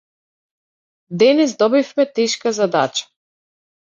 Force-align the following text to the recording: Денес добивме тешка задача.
Денес 1.19 1.51
добивме 1.59 2.05
тешка 2.15 2.49
задача. 2.59 3.05